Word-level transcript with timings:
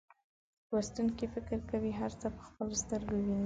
لوستونکي 0.71 1.25
فکر 1.33 1.57
کوي 1.71 1.91
هر 1.99 2.11
څه 2.21 2.27
په 2.35 2.41
خپلو 2.47 2.73
سترګو 2.83 3.15
ویني. 3.25 3.39